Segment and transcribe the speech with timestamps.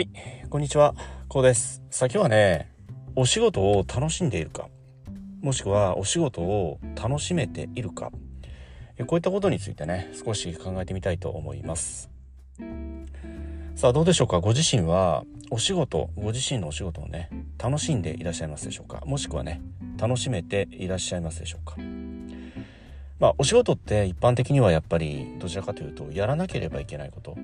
[0.00, 0.08] はい、
[0.48, 0.94] こんにちは、
[1.28, 1.82] こうです。
[1.90, 2.72] さあ今日はね、
[3.16, 4.70] お仕事を楽しんでいるか、
[5.42, 8.10] もしくはお仕事を楽しめているか、
[9.06, 12.08] こういったことについてね、少し考えてみたいと思います。
[13.74, 19.60] さあどうでしょうか、ご自身はお仕事、ご自身のお仕事をね、楽しんでいらっしゃいますでしょうか、もしくはね、
[19.98, 21.76] 楽しめていらっしゃいますでしょうか？
[23.18, 27.36] まあお仕事って一般的にはやっぱりどちらかというとやらなければいけないこと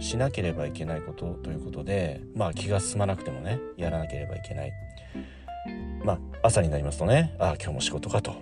[0.00, 4.72] しなければいけないことということでまあ気が進まなくてもねやらなければいけない。
[6.02, 8.34] まあ朝になりますとねああ今日も仕事かと。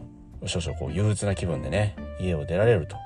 [0.46, 2.96] 少々こう憂鬱な気分でね家を出られると。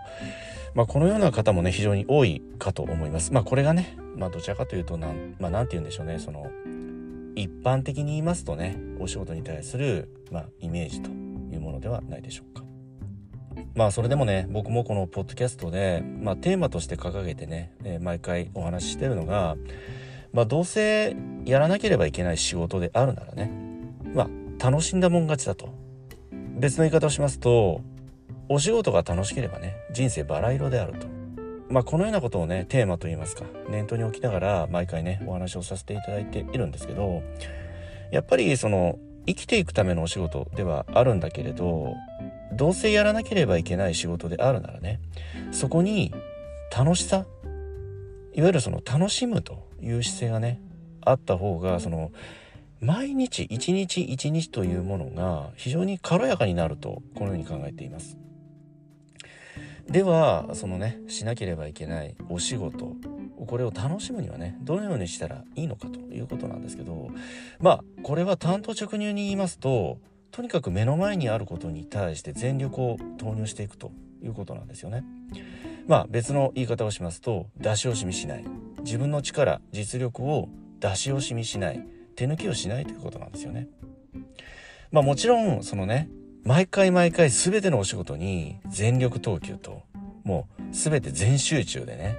[0.74, 3.32] まあこのような方もね非常に多いかと思います。
[3.32, 5.08] まあこれがねまあどちらかというとな
[5.38, 6.50] まあなんて言うんでしょうねその
[7.34, 12.61] 一般的に言いますとねお仕事に対するまあイメージというものではないでしょうか。
[13.74, 19.56] まあそれでもね僕もこのポッドキャストで、まあ、テーマとして掲げてね、え毎回お話ししてるのが、
[20.32, 23.50] まあ、どうせやらなければいけない仕事であるならね
[24.14, 25.68] まあ楽しんだもん勝ちだと。
[26.58, 27.80] 別の言い方をしますと
[28.48, 31.06] お仕事が楽しければね人生バラ色であると。
[31.68, 37.22] まあこのようなことをねテーマといいますか念頭に置きながら毎回ねお話をさせていただいているんですけど
[38.10, 41.94] やっぱりその生きていくためのお仕事ではあるんだけれど
[42.56, 45.00] どうせやらなければいけない仕事であるならね
[45.50, 46.14] そこに
[46.76, 47.26] 楽しさ
[48.34, 50.60] いわゆるその楽しむという姿勢がね
[51.02, 52.12] あった方がその
[52.80, 58.16] 毎日一日一日というものが非常に軽やかになるとこのように考えています。
[59.88, 62.92] ではそのねしなければいけないお仕事
[63.46, 67.10] これを楽しむにはねどのようにしたらいいのかということなんですけど
[67.60, 69.98] まあこれは単刀直入に言いますと
[70.32, 73.92] とにかく目の前にあることに対して全力を投入していくと
[74.22, 75.04] いうことなんですよね。
[75.86, 78.44] まあ別の言い方をしますと出し惜しみしない
[78.80, 80.48] 自分の力実力を
[80.80, 81.86] 出し惜しみしない
[82.16, 83.68] 手抜きをしないということなんですよね。
[84.90, 86.08] まあもちろんそのね
[86.44, 89.82] 毎回毎回全てのお仕事に全力投球と
[90.24, 92.16] もう全て全集中でね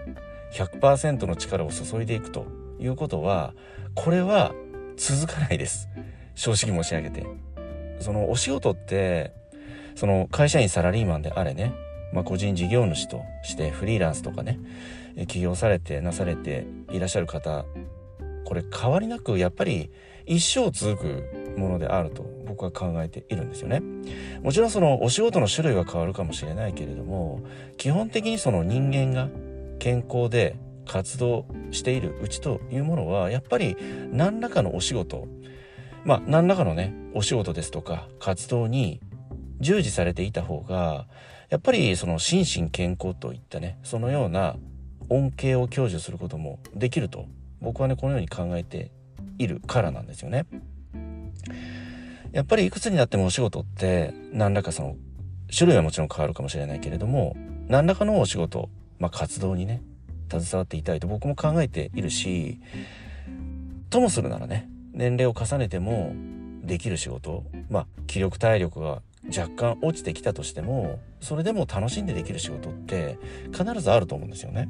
[0.53, 2.45] 100%の力を注いでいくと
[2.79, 3.55] いうことは
[3.95, 4.53] これは
[4.97, 5.89] 続かないです
[6.35, 7.25] 正直申し上げて
[7.99, 9.31] そのお仕事って
[9.95, 11.73] その会社員サラリーマンであれね、
[12.13, 14.59] まあ、個人事業主としてフリーランスとかね
[15.27, 17.65] 起業されてなされていらっしゃる方
[18.45, 19.91] これ変わりなくやっぱり
[20.25, 23.81] 一生続くものであると僕は考えているんですよね。
[24.41, 27.41] もちろんそのお仕事の種類は変わるかもしれないけれども
[27.77, 29.29] 基本的にその人間が
[29.79, 30.55] 健康で
[30.85, 33.77] 活動しているうちというものはやっぱり
[34.11, 35.27] 何らかのお仕事
[36.05, 39.01] まあ何らかのねお仕事ですとか活動に
[39.59, 41.07] 従事されていた方が
[41.49, 44.55] やっぱりその心身健康といったねそのような
[45.09, 47.25] 恩恵を享受することもできると
[47.61, 48.91] 僕はねこのように考えて
[49.37, 50.45] いるからなんですよね。
[52.31, 54.95] やっぱりいくつになってもお仕事って何らかその
[55.55, 57.35] 種類はもちろん変わるかもしれないけれども
[57.67, 59.83] 何らかのお仕事、まあ、活動にね
[60.31, 62.59] 携わっていたいと僕も考えているし
[63.91, 66.13] ともするならね年齢を重ねても
[66.63, 73.17] できる仕事まあ気力体力が若干落ちてきたとしてもそれでも楽しんでできる仕事って
[73.51, 74.69] 必ずあると思うんですよね。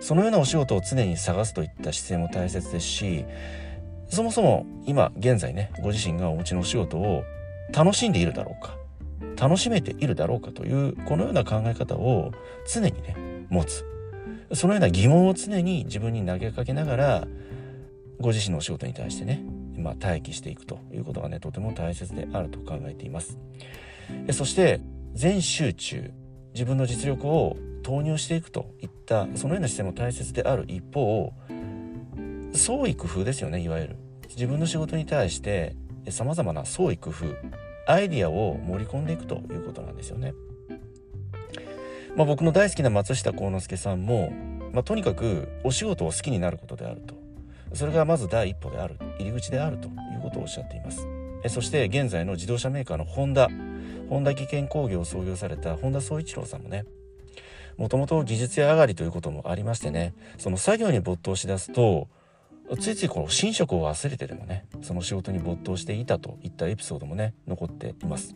[0.00, 3.24] そのようなお仕事を常に探すといった姿勢も大切ですし
[4.08, 7.24] そもそも今現在ねご自身がお持ちのお仕事を
[7.72, 8.76] 楽しんでいるだろうか
[9.36, 12.32] 楽しめているだろうかというこのような考え方を
[12.72, 13.16] 常にね
[13.50, 13.84] 持つ
[14.54, 17.28] そのような疑問を常に自分に投げかけながら
[18.20, 19.42] ご自身のお仕事に対してね、
[19.76, 23.38] まあ、待機していくということがねとても大切であると考えています。
[24.32, 24.80] そして
[25.14, 26.10] 全集中
[26.54, 31.32] 自分の実力を投入していくといったそのような姿勢も大切である一方
[32.52, 33.96] 創意工夫ですよねいわゆる。
[34.28, 35.76] 自分の仕事に対して
[36.10, 37.26] さまざまな創意工夫
[37.86, 40.34] アイディアを盛り込んでいくということなんですよね。
[42.16, 44.32] まあ、僕の大好きな松下幸之助さんも、
[44.72, 47.14] まあ、とにかくお仕事を好きになることであると。
[47.72, 51.06] それがまず第一歩である入り口であるということをおっしゃっています。
[51.44, 53.48] えそして現在の自動車メーカーのホンダ。
[54.08, 56.84] ホンダ技研工業を創業された本田宗一郎さんもね
[57.76, 62.08] もともと技術屋上がりということもありましてねその作業に没頭しだすと
[62.80, 68.34] ついついこの寝食を忘れてでもねその仕事に没頭していたといったエピソードもね残っています。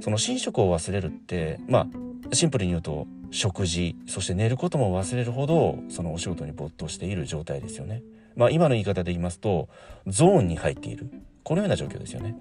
[0.00, 1.88] その寝食を忘れるってま
[2.30, 8.02] あシンプルに言うと食事そして寝ることも忘れるほどそのお仕事に没頭している状態ですよね。
[8.36, 9.68] まあ今の言い方で言いますと
[10.06, 11.10] ゾーンに入っている。
[11.42, 12.36] このような状況ですよね。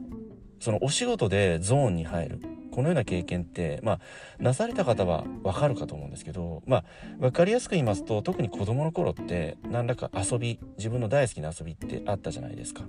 [0.59, 2.39] そのお仕事でゾーンに入る。
[2.71, 3.99] このような経験ってまあ
[4.39, 6.83] なされた方はわかるかと思うんですけどまあ
[7.19, 12.83] 分かりやすく言いますと特に子供の頃って何らか遊び自分の大好きな遊びってあったじゃないですか。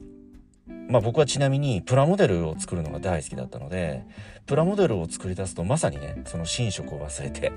[0.88, 4.04] まあ僕はちなみにプラモデルを作るのが大好きだったので
[4.46, 7.52] プラモデルを作り出すとまさにねその寝食を忘れて、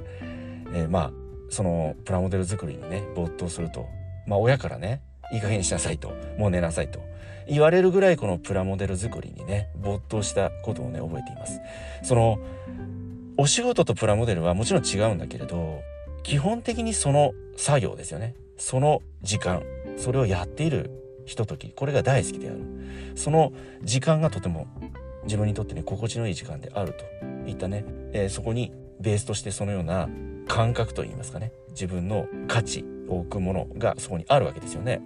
[0.74, 1.12] えー、まあ
[1.50, 3.88] そのプラモデル作りにね没頭すると
[4.26, 5.02] まあ親からね
[5.32, 6.14] いい加減にしなさいと。
[6.38, 7.00] もう寝なさいと。
[7.48, 11.60] 言われるぐらいこのプラモデル作りにね没頭したことをね覚えています。
[12.04, 12.40] その
[13.38, 15.82] お仕事とプラモデルはもちろん違うんだけれど
[16.24, 18.36] 基本的にその作業ですよね。
[18.58, 19.64] その時間。
[19.98, 20.92] それをやっている
[21.26, 21.70] ひととき。
[21.72, 22.60] これが大好きである。
[23.16, 24.68] その時間がとても
[25.24, 27.06] 自分にとってね心地のいい時間であると。
[27.50, 30.10] いったね、えー、そこにベースとしてそのような
[30.48, 31.52] 感覚といいますかね。
[31.70, 35.02] 自分の価値を置くものがそこにあるわけですよね。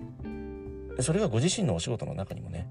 [1.03, 2.67] それがご自身のお仕事の中にもね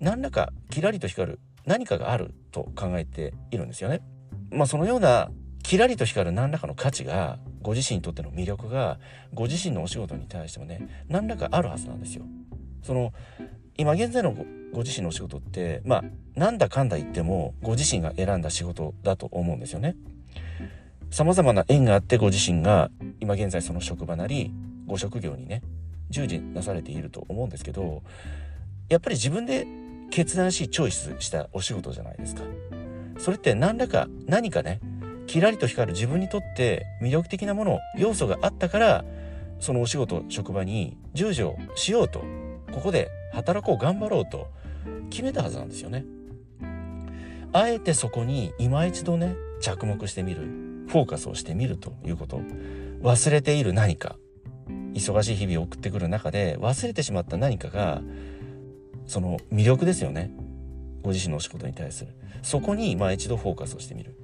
[0.00, 4.02] 何らかキラリと光る何かがあると考えているんですよね。
[4.50, 5.30] まあそのような
[5.62, 8.98] キラリと光る何らかの価値がご自身にとっての魅力が
[9.32, 12.24] ご自身のお仕事に対してもね何らかあるはずなんですよ。
[12.82, 13.12] その
[13.78, 14.34] 今現在の
[14.72, 19.96] ご自身のお仕事ってまあなんだかんだ言ってもご自身が選んだ仕事だと思うんですよね。
[21.10, 22.90] 様々な縁があってご自身が
[23.20, 24.50] 今現在その職場なり
[24.86, 25.62] ご職業にね
[26.12, 28.02] 従事なされていると思うんですけど
[28.88, 29.66] やっぱり自分で
[30.10, 32.42] 決断しチョイスしたお仕事じゃないですか。
[33.18, 34.80] それって何らか何かね
[35.26, 39.04] キラリと光る自分にとって魅力的なもの要素があったから
[39.60, 42.22] そのお仕事職場に従事をしようと
[42.72, 44.48] ここで働こう頑張ろうと
[45.10, 46.04] 決めたはずなんですよね。
[47.54, 50.42] あえてそこに今一度ね着目してみる
[50.88, 52.40] フォーカスをしてみるということ
[53.02, 54.16] 忘れている何か
[54.94, 58.02] 忙しい日々を送ってくる中で忘れてしまった何かが
[59.06, 60.30] その魅力ですよね。
[61.02, 62.12] ご自身のお仕事に対する。
[62.42, 64.14] そこにまあ一度フォーカスをしてみる。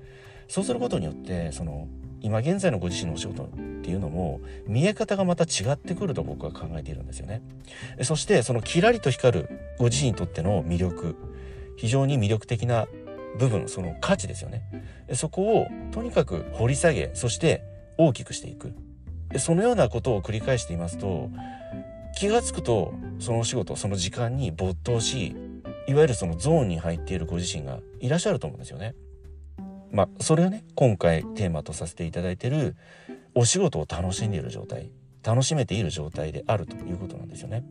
[0.49, 1.88] そうすることによってその
[2.20, 3.49] 今現在のご自身のお仕事っ
[3.82, 7.43] ていうのも見え方がまた違ってくると僕は考えているんですよね。
[8.03, 11.17] そしてそのキラリと光るご自身にとっての魅力
[11.76, 12.88] 非常に魅力的な
[13.38, 14.62] 部分その価値ですよね。
[15.15, 17.62] そこをとにかく掘り下げそして
[17.97, 18.73] 大きくしていく。
[19.37, 21.31] そのようなことを繰り返していますと
[22.17, 25.37] 気が付くとそのお仕事その時間に没頭し
[25.87, 28.95] いわゆるそのゾーンに入っているご自身がいらっしゃると思うんですよね。
[29.91, 32.77] まあそれがね今回テーマとさせていただいてる
[33.35, 34.91] お仕事を楽しんでいる状態
[35.23, 37.65] 楽しめている状態であるということなんですよね。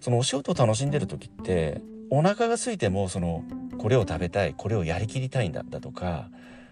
[0.00, 1.80] そのお仕事を楽しんでる時って
[2.10, 3.42] お腹が空いてもその
[3.78, 6.28] これを食べたいこれをやりきりたいんだだとか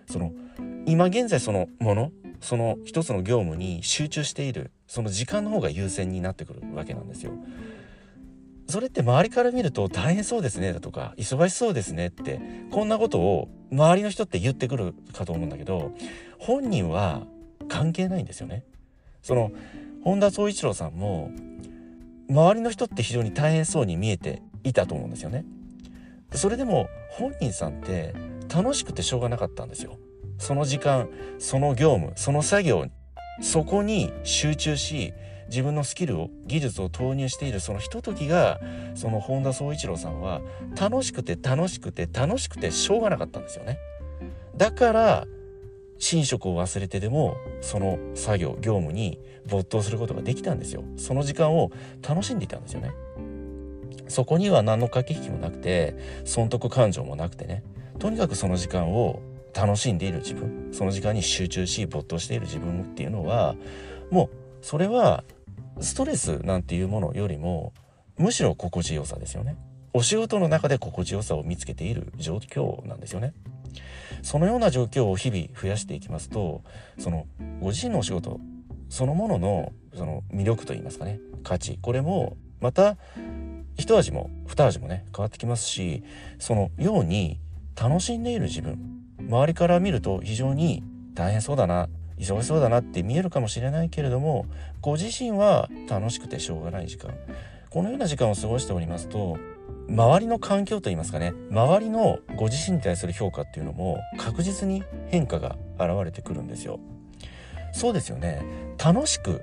[0.07, 0.33] その
[0.87, 7.33] 今現在そのものその一つの業務に集中しているその時間の方が優先になってくるわけなんですよ。
[8.69, 12.41] それって周りから見ると大変そうですねだとか忙しそうですねって
[12.71, 15.93] こんなことを周りの人って言ってくるかと思うんだけど
[16.39, 17.27] 本人は
[17.69, 18.65] 関係ないんですよね。
[19.23, 19.53] その
[20.03, 21.31] 本田宗一郎さんも
[22.29, 25.45] 周りの人って非常に大変そうに見えていたと思うんですよね。
[26.33, 28.15] それでも本人さんって
[28.53, 29.99] 楽しくてしょうがなかったんですよ。
[30.43, 31.09] その時間
[31.39, 32.87] その業務その作業
[33.41, 35.15] そこに集中し
[35.47, 38.61] 自分のスキルを技術を投入しているそのひとときが
[38.97, 40.41] その本田宗一郎さんは
[40.79, 43.79] 楽しくて楽しくて楽しくてしょうがなかったんですよね。
[44.57, 45.27] だから
[46.13, 50.83] 寝食を忘れてでもその作業業務に没頭することができたんですよ。
[50.97, 51.71] その時間を
[52.07, 52.91] 楽しんでいたんですよね。
[54.09, 55.95] そこには何の駆け引きもなくて
[56.25, 57.63] 損得感情もなくてね
[58.01, 59.23] とにかくその時間を
[59.55, 63.55] 楽しんでいる自分その時間に集中し没頭している自分っていうのは
[64.11, 65.25] もうそれは
[65.81, 67.73] ストレスなんていうものよりも
[68.19, 69.57] むしろ心地よさですよね。
[69.95, 73.35] お仕事の中で心地よさを見つけている状況なんですよね。
[74.23, 76.63] そのような状況を日々増やしていきますと
[76.99, 77.27] その
[77.61, 78.41] ご自身のお仕事
[78.89, 82.97] そのもののその魅力といいますかね価値これもまた
[83.77, 86.05] 一味も二味もね変わってきますし
[86.39, 87.41] そのように
[87.81, 89.02] 楽しんでいる自分
[89.33, 90.83] 周りから見ると非常に
[91.15, 94.45] 大変そうだな忙しそうだなって見えるかもしれないけれども
[94.83, 97.15] ご自身は楽しくてしょうがない時間。
[97.71, 99.39] このような時間を過ごしておりますと
[99.89, 106.79] 周りの環境といいますかね周りのご自身に対する評価っていうのも確実に変化が現れてくるんですよ。
[107.73, 108.43] そうですよね。
[108.77, 109.41] 楽しく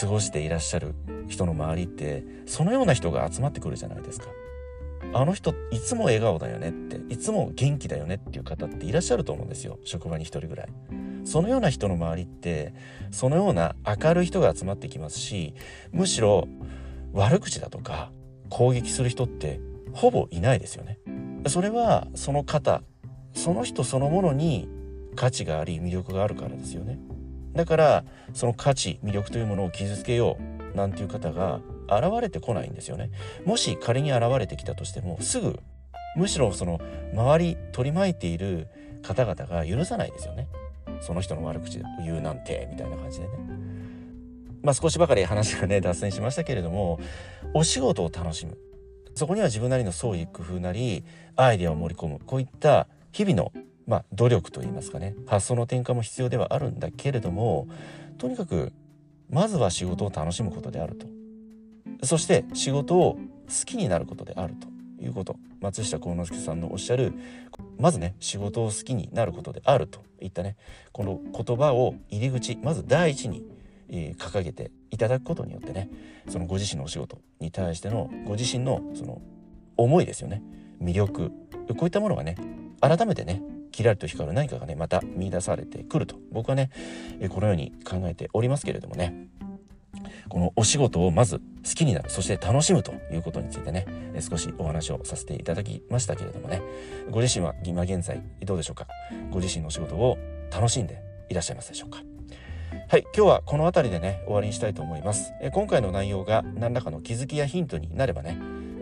[0.00, 0.94] 過ごしていらっしゃる
[1.28, 4.28] 人の周りってそのような人が集まってくるじゃないですか。
[5.12, 9.78] あの人いつも笑顔だよねっていつも元気だよねっていう方っていらっしゃると思うんですよ。
[9.84, 10.68] 職場に一人ぐらい。
[11.24, 12.72] そのような人の周りって
[13.10, 15.54] そのような明るい人が集まってきますし
[15.90, 16.46] むしろ
[17.12, 18.12] 悪口だとか
[18.48, 19.60] 攻撃する人って
[19.92, 20.98] ほぼいないですよね。
[21.48, 22.82] それはその方
[23.34, 24.68] その人そのものに
[25.16, 26.98] 価値があり魅力があるからですよね。
[27.54, 30.36] だからその価値魅力というものを傷つけよ
[30.74, 33.10] うなんていう方が現れてこないんですよね。
[33.44, 35.58] もし仮に現れてきたとしてもすぐ
[36.16, 36.80] むしろその
[37.12, 38.68] 周り取り巻いている
[39.02, 40.48] 方々が許さないですよね。
[41.00, 43.32] その人の悪口を言うなんてみたいな感じでね。
[44.62, 46.98] まあ少しばかり話がね脱線しましたけれども
[47.54, 48.56] お仕事を楽しむ。
[49.14, 51.04] そこには自分なりの創意工夫なり
[51.36, 52.20] アイデアを盛り込む。
[52.24, 53.52] こういった日々の
[53.86, 55.14] まあ、努力といいますかね。
[55.26, 57.68] 発想の転換も必要ではあるんだけれども
[58.18, 58.72] とにかく
[59.30, 61.06] まずは仕事を楽しむことであると。
[62.02, 63.20] そして仕事を好
[63.64, 64.68] きになることであると
[65.02, 65.36] いうこと。
[65.60, 67.14] 松下幸之助さんのおっしゃる
[67.78, 70.56] まずね仕事を好きになることであるといったね。
[70.92, 73.42] この言葉を入り口まず第一に、
[73.88, 75.90] えー、掲げていただくことによってね
[76.28, 79.20] そのご自身のお仕事に対してのご自身のその
[79.76, 80.42] 思いですよね。
[80.80, 81.32] 魅力
[81.68, 82.36] こういったものがね
[82.80, 86.16] 改めてねキラリと光る何かがねまた見出されてくると。
[86.30, 86.70] 僕はね
[87.30, 89.28] このように考えておりますけれどもね。
[90.28, 91.42] このお仕事をまず好
[91.74, 93.86] きになるそして楽しむということについてね
[94.20, 96.62] 少しお話をさせていただきましたけれどもね。
[97.10, 98.86] ご自身は今現在どうでしょうか？
[99.30, 100.18] ご自身のお仕事を
[100.52, 102.02] 楽しんでいらっしゃいますでしょうか？
[102.88, 105.32] はい今日はこの辺りでね終わりにしたいと思います。
[105.52, 108.38] 今回の内容が何らかの気づきやヒントになればね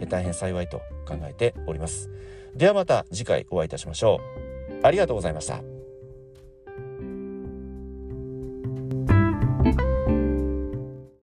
[0.08, 2.10] 大変幸いと考えております。
[2.54, 4.20] ではまた次回お会いいたしましょ
[4.72, 4.86] う。
[4.86, 5.73] ありがとうございました。